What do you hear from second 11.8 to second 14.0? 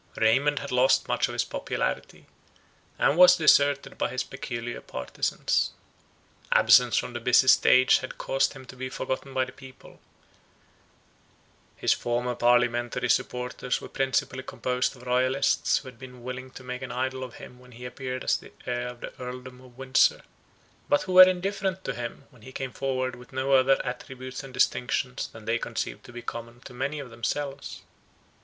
former parliamentary supporters were